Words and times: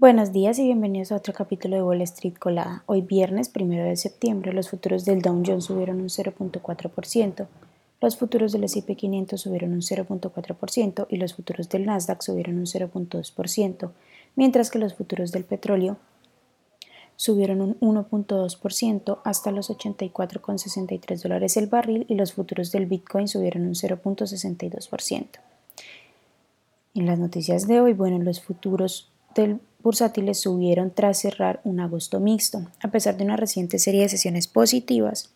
Buenos 0.00 0.32
días 0.32 0.58
y 0.58 0.64
bienvenidos 0.64 1.12
a 1.12 1.16
otro 1.16 1.34
capítulo 1.34 1.76
de 1.76 1.82
Wall 1.82 2.00
Street 2.00 2.32
Colada. 2.38 2.84
Hoy 2.86 3.02
viernes 3.02 3.52
1 3.54 3.84
de 3.84 3.96
septiembre 3.96 4.54
los 4.54 4.70
futuros 4.70 5.04
del 5.04 5.20
Dow 5.20 5.42
Jones 5.44 5.64
subieron 5.64 6.00
un 6.00 6.08
0.4%, 6.08 7.46
los 8.00 8.16
futuros 8.16 8.52
del 8.52 8.64
S&P 8.64 8.96
500 8.96 9.38
subieron 9.38 9.74
un 9.74 9.82
0.4% 9.82 11.06
y 11.10 11.16
los 11.18 11.34
futuros 11.34 11.68
del 11.68 11.84
Nasdaq 11.84 12.22
subieron 12.22 12.56
un 12.56 12.64
0.2%, 12.64 13.90
mientras 14.36 14.70
que 14.70 14.78
los 14.78 14.94
futuros 14.94 15.32
del 15.32 15.44
petróleo 15.44 15.98
subieron 17.16 17.60
un 17.60 17.78
1.2% 17.80 19.18
hasta 19.22 19.50
los 19.50 19.68
84,63 19.68 21.22
dólares 21.22 21.58
el 21.58 21.66
barril 21.66 22.06
y 22.08 22.14
los 22.14 22.32
futuros 22.32 22.72
del 22.72 22.86
Bitcoin 22.86 23.28
subieron 23.28 23.64
un 23.64 23.74
0.62%. 23.74 25.26
En 26.94 27.04
las 27.04 27.18
noticias 27.18 27.66
de 27.66 27.82
hoy, 27.82 27.92
bueno, 27.92 28.18
los 28.18 28.40
futuros 28.40 29.10
del 29.34 29.60
bursátiles 29.82 30.40
subieron 30.40 30.90
tras 30.90 31.18
cerrar 31.18 31.60
un 31.64 31.80
agosto 31.80 32.20
mixto, 32.20 32.66
a 32.82 32.88
pesar 32.88 33.16
de 33.16 33.24
una 33.24 33.36
reciente 33.36 33.78
serie 33.78 34.02
de 34.02 34.08
sesiones 34.08 34.46
positivas 34.46 35.30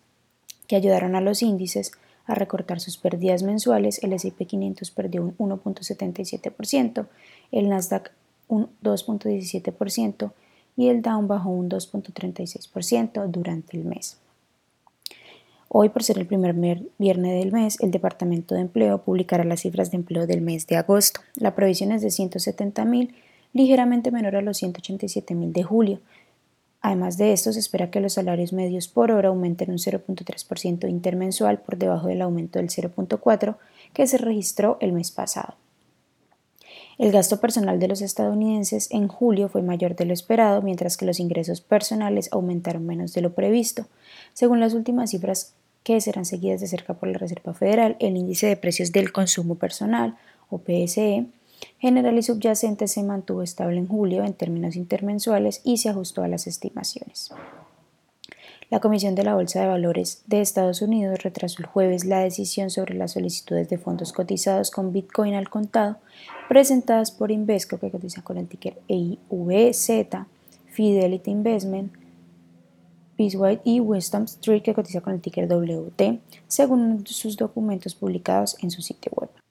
que 0.67 0.77
ayudaron 0.77 1.17
a 1.17 1.21
los 1.21 1.43
índices 1.43 1.93
a 2.27 2.35
recortar 2.35 2.81
sus 2.81 2.97
pérdidas 2.97 3.43
mensuales. 3.43 4.03
El 4.03 4.13
S&P 4.13 4.47
500 4.47 4.91
perdió 4.91 5.23
un 5.23 5.37
1.77%, 5.37 7.07
el 7.53 7.69
Nasdaq 7.69 8.13
un 8.49 8.69
2.17% 8.83 10.33
y 10.77 10.89
el 10.89 11.03
Dow 11.03 11.27
bajó 11.27 11.51
un 11.51 11.69
2.36% 11.69 13.27
durante 13.29 13.77
el 13.77 13.85
mes. 13.85 14.19
Hoy, 15.69 15.89
por 15.89 16.05
ser 16.05 16.19
el 16.19 16.27
primer 16.27 16.55
viernes 16.99 17.39
del 17.41 17.53
mes, 17.53 17.81
el 17.81 17.91
Departamento 17.91 18.55
de 18.55 18.61
Empleo 18.61 19.03
publicará 19.03 19.43
las 19.45 19.61
cifras 19.61 19.91
de 19.91 19.97
empleo 19.97 20.27
del 20.27 20.41
mes 20.41 20.67
de 20.69 20.77
agosto. 20.77 21.21
La 21.35 21.57
previsión 21.57 21.91
es 21.91 22.01
de 22.01 22.09
170.000 22.09 23.13
ligeramente 23.55 24.11
menor 24.11 24.37
a 24.37 24.43
los 24.43 24.63
187.000 24.63 25.53
de 25.53 25.63
julio. 25.63 26.01
Además 26.83 27.17
de 27.17 27.33
esto, 27.33 27.51
se 27.51 27.61
espera 27.61 27.91
que 27.91 28.01
los 28.01 28.13
salarios 28.13 28.53
medios 28.53 28.89
por 28.89 29.11
hora 29.11 29.31
aumenten 29.31 29.71
un 29.71 29.79
0.3% 29.79 30.91
intermensual 30.91 31.61
por 31.61 31.79
debajo 31.79 32.09
del 32.09 32.21
aumento 32.21 32.59
del 32.59 32.69
0.4% 32.69 33.57
que 33.95 34.07
se 34.07 34.19
registró 34.19 34.77
el 34.81 34.93
mes 34.93 35.11
pasado. 35.11 35.55
El 36.99 37.11
gasto 37.11 37.41
personal 37.41 37.81
de 37.81 37.89
los 37.89 38.03
estadounidenses 38.03 38.91
en 38.91 39.09
julio 39.09 39.49
fue 39.49 39.63
mayor 39.63 39.97
de 39.97 40.05
lo 40.05 40.13
esperado, 40.13 40.63
mientras 40.63 40.97
que 40.97 41.07
los 41.07 41.19
ingresos 41.19 41.61
personales 41.61 42.29
aumentaron 42.33 42.87
menos 42.87 43.15
de 43.15 43.23
lo 43.23 43.35
previsto. 43.35 43.87
Según 44.33 44.61
las 44.61 44.75
últimas 44.75 45.11
cifras 45.11 45.55
que 45.83 46.01
serán 46.01 46.25
seguidas 46.25 46.61
de 46.61 46.69
cerca 46.69 46.95
por 46.95 47.09
la 47.09 47.19
Reserva 47.19 47.55
Federal, 47.55 47.97
el 47.99 48.17
índice 48.17 48.47
de 48.47 48.57
precios 48.57 48.93
del 48.93 49.13
consumo 49.13 49.57
personal, 49.57 50.17
o 50.51 50.59
PSE, 50.59 51.27
general 51.79 52.17
y 52.19 52.23
subyacente 52.23 52.89
se 52.89 53.03
mantuvo 53.03 53.43
estable 53.43 53.79
en 53.79 53.89
julio 53.89 54.25
en 54.25 54.35
términos 54.35 54.77
intermensuales 54.77 55.61
y 55.65 55.79
se 55.79 55.89
ajustó 55.89 56.23
a 56.23 56.29
las 56.29 56.47
estimaciones. 56.47 57.31
La 58.71 58.81
Comisión 58.81 59.15
de 59.15 59.25
la 59.25 59.35
Bolsa 59.35 59.61
de 59.61 59.67
Valores 59.67 60.23
de 60.27 60.41
Estados 60.41 60.83
Unidos 60.83 61.23
retrasó 61.23 61.61
el 61.61 61.67
jueves 61.67 62.05
la 62.05 62.21
decisión 62.21 62.71
sobre 62.71 62.95
las 62.95 63.13
solicitudes 63.13 63.69
de 63.69 63.79
fondos 63.79 64.13
cotizados 64.13 64.71
con 64.71 64.93
Bitcoin 64.93 65.35
al 65.35 65.51
contado 65.51 65.99
presentadas 66.49 67.11
por 67.11 67.31
Invesco, 67.31 67.79
que 67.79 67.91
cotiza 67.91 68.23
con 68.23 68.39
el 68.39 68.49
ticker 68.49 68.81
EIVZ, 68.89 70.27
Fidelity 70.67 71.31
Investment, 71.31 71.93
Peacewide 73.17 73.61
y 73.65 73.81
Wisdom 73.81 74.25
Street, 74.25 74.63
que 74.63 74.75
cotiza 74.75 75.01
con 75.01 75.15
el 75.15 75.21
ticker 75.21 75.47
WT, 75.47 76.21
según 76.49 77.07
sus 77.07 77.37
documentos 77.37 77.95
publicados 77.95 78.57
en 78.61 78.71
su 78.71 78.83
sitio 78.83 79.13
web. 79.15 79.44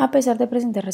A 0.00 0.12
pesar 0.12 0.38
de 0.38 0.46
presentar 0.46 0.88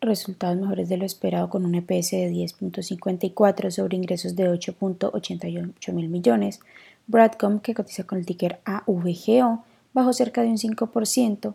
resultados 0.00 0.56
mejores 0.56 0.88
de 0.88 0.96
lo 0.96 1.04
esperado 1.04 1.50
con 1.50 1.66
un 1.66 1.74
EPS 1.74 2.12
de 2.12 2.32
10.54 2.32 3.70
sobre 3.70 3.98
ingresos 3.98 4.36
de 4.36 4.50
8.88 4.50 5.92
mil 5.92 6.08
millones, 6.08 6.60
Bradcom, 7.08 7.60
que 7.60 7.74
cotiza 7.74 8.04
con 8.04 8.16
el 8.16 8.24
ticker 8.24 8.58
AVGO, 8.64 9.64
bajó 9.92 10.12
cerca 10.14 10.40
de 10.40 10.48
un 10.48 10.56
5% 10.56 11.54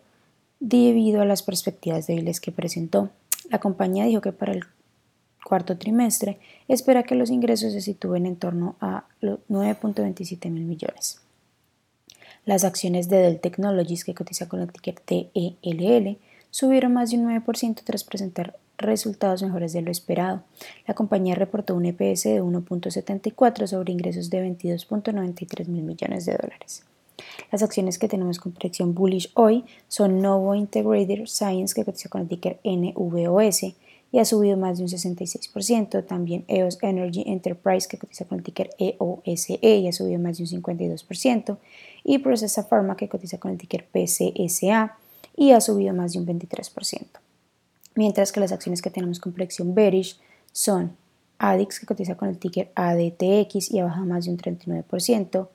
debido 0.59 1.23
a 1.23 1.25
las 1.25 1.41
perspectivas 1.41 2.05
débiles 2.05 2.39
que 2.39 2.51
presentó. 2.51 3.09
La 3.49 3.59
compañía 3.59 4.05
dijo 4.05 4.21
que 4.21 4.31
para 4.31 4.53
el 4.53 4.63
cuarto 5.43 5.79
trimestre 5.79 6.37
espera 6.67 7.01
que 7.01 7.15
los 7.15 7.31
ingresos 7.31 7.73
se 7.73 7.81
sitúen 7.81 8.27
en 8.27 8.35
torno 8.35 8.75
a 8.79 9.05
los 9.19 9.39
9.27 9.49 10.47
mil 10.51 10.65
millones. 10.65 11.21
Las 12.45 12.63
acciones 12.63 13.09
de 13.09 13.17
Dell 13.17 13.39
Technologies, 13.39 14.03
que 14.03 14.13
cotiza 14.13 14.47
con 14.47 14.61
el 14.61 14.71
ticker 14.71 14.99
TELL, 14.99 16.19
subieron 16.53 16.93
más 16.93 17.09
de 17.09 17.17
un 17.17 17.27
9% 17.27 17.81
tras 17.83 18.03
presentar 18.03 18.55
resultados 18.77 19.41
mejores 19.41 19.73
de 19.73 19.81
lo 19.81 19.89
esperado. 19.89 20.43
La 20.87 20.93
compañía 20.93 21.33
reportó 21.33 21.73
un 21.73 21.85
EPS 21.85 22.25
de 22.25 22.43
1.74 22.43 23.65
sobre 23.65 23.91
ingresos 23.91 24.29
de 24.29 24.47
22.93 24.47 25.67
mil 25.67 25.81
millones 25.81 26.27
de 26.27 26.33
dólares. 26.33 26.83
Las 27.51 27.63
acciones 27.63 27.97
que 27.97 28.07
tenemos 28.07 28.37
con 28.37 28.51
proyección 28.51 28.93
bullish 28.93 29.31
hoy 29.33 29.65
son 29.87 30.21
Novo 30.21 30.53
Integrated 30.53 31.25
Science, 31.25 31.73
que 31.73 31.85
cotiza 31.85 32.09
con 32.09 32.21
el 32.21 32.27
ticker 32.27 32.59
NVOS 32.63 33.63
y 34.11 34.19
ha 34.19 34.25
subido 34.25 34.55
más 34.55 34.77
de 34.77 34.83
un 34.83 34.89
66%. 34.89 36.05
También 36.05 36.45
EOS 36.47 36.77
Energy 36.83 37.23
Enterprise, 37.25 37.87
que 37.87 37.97
cotiza 37.97 38.25
con 38.25 38.37
el 38.37 38.43
ticker 38.43 38.69
EOSE 38.77 39.57
e 39.59 39.77
y 39.77 39.87
ha 39.87 39.91
subido 39.91 40.19
más 40.19 40.37
de 40.37 40.43
un 40.43 40.61
52%. 40.61 41.57
Y 42.03 42.19
Processa 42.19 42.67
Pharma, 42.67 42.95
que 42.95 43.09
cotiza 43.09 43.39
con 43.39 43.49
el 43.49 43.57
ticker 43.57 43.87
PCSA 43.87 44.99
y 45.43 45.51
ha 45.51 45.59
subido 45.59 45.93
más 45.93 46.13
de 46.13 46.19
un 46.19 46.25
23%. 46.25 47.05
Mientras 47.95 48.31
que 48.31 48.39
las 48.39 48.53
acciones 48.53 48.81
que 48.81 48.89
tenemos 48.89 49.19
con 49.19 49.33
proyección 49.33 49.75
bearish 49.75 50.17
son 50.53 50.95
ADIX, 51.37 51.81
que 51.81 51.85
cotiza 51.85 52.15
con 52.15 52.29
el 52.29 52.37
ticker 52.37 52.71
ADTX 52.75 53.69
y 53.71 53.79
ha 53.79 53.83
bajado 53.83 54.05
más 54.05 54.23
de 54.23 54.31
un 54.31 54.37
39%, 54.37 55.47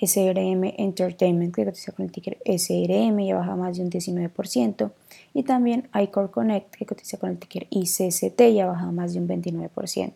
SRM 0.00 0.74
Entertainment, 0.78 1.52
que 1.52 1.64
cotiza 1.64 1.90
con 1.90 2.04
el 2.04 2.12
ticker 2.12 2.38
SRM 2.44 3.18
y 3.18 3.32
ha 3.32 3.36
bajado 3.36 3.56
más 3.56 3.76
de 3.76 3.82
un 3.82 3.90
19%, 3.90 4.92
y 5.34 5.42
también 5.42 5.88
iCore 6.00 6.30
Connect, 6.30 6.76
que 6.76 6.86
cotiza 6.86 7.16
con 7.16 7.30
el 7.30 7.38
ticker 7.38 7.66
ICCT 7.70 8.40
y 8.40 8.60
ha 8.60 8.66
bajado 8.66 8.92
más 8.92 9.14
de 9.14 9.18
un 9.18 9.26
29%. 9.26 10.12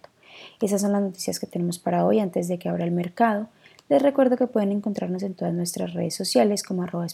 Esas 0.62 0.80
son 0.80 0.92
las 0.92 1.02
noticias 1.02 1.40
que 1.40 1.48
tenemos 1.48 1.80
para 1.80 2.06
hoy 2.06 2.20
antes 2.20 2.46
de 2.46 2.60
que 2.60 2.68
abra 2.68 2.84
el 2.84 2.92
mercado. 2.92 3.48
Les 3.88 4.02
recuerdo 4.02 4.36
que 4.36 4.46
pueden 4.46 4.70
encontrarnos 4.72 5.22
en 5.22 5.32
todas 5.34 5.54
nuestras 5.54 5.94
redes 5.94 6.14
sociales 6.14 6.62
como 6.62 6.82
arroba 6.82 7.06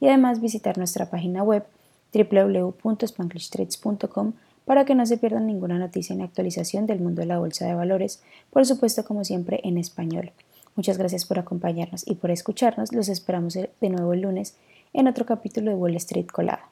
y 0.00 0.06
además 0.06 0.40
visitar 0.40 0.78
nuestra 0.78 1.10
página 1.10 1.42
web 1.42 1.64
www.spanglishtrades.com 2.12 4.34
para 4.64 4.84
que 4.84 4.94
no 4.94 5.04
se 5.06 5.18
pierdan 5.18 5.46
ninguna 5.46 5.78
noticia 5.78 6.14
ni 6.14 6.22
actualización 6.22 6.86
del 6.86 7.00
mundo 7.00 7.22
de 7.22 7.26
la 7.26 7.38
bolsa 7.38 7.66
de 7.66 7.74
valores, 7.74 8.22
por 8.50 8.64
supuesto 8.66 9.04
como 9.04 9.24
siempre 9.24 9.60
en 9.64 9.78
español. 9.78 10.30
Muchas 10.76 10.96
gracias 10.96 11.24
por 11.24 11.40
acompañarnos 11.40 12.06
y 12.06 12.14
por 12.14 12.30
escucharnos. 12.30 12.92
Los 12.92 13.08
esperamos 13.08 13.54
de 13.54 13.88
nuevo 13.88 14.12
el 14.12 14.20
lunes 14.20 14.54
en 14.92 15.08
otro 15.08 15.26
capítulo 15.26 15.72
de 15.72 15.76
Wall 15.76 15.96
Street 15.96 16.26
Colada. 16.26 16.68